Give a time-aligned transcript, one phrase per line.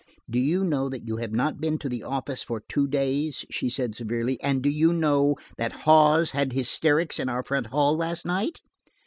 [0.27, 3.69] "Do you know that you have not been to the office for two days?" she
[3.69, 4.41] said severely.
[4.41, 8.61] "And do you know that Hawes had hysterics in our front hall last night?